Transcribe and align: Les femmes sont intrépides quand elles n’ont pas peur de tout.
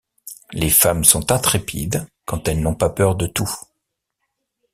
Les 0.51 0.71
femmes 0.71 1.03
sont 1.03 1.31
intrépides 1.31 2.07
quand 2.25 2.47
elles 2.47 2.59
n’ont 2.59 2.73
pas 2.73 2.89
peur 2.89 3.13
de 3.15 3.27
tout. 3.27 3.55